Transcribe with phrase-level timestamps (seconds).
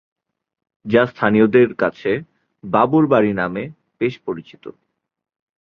[0.85, 2.11] যা স্থানীয়দের কাছে
[2.63, 3.63] "বাবুর বাড়ি" নামে
[4.01, 4.63] বেশ পরিচিত।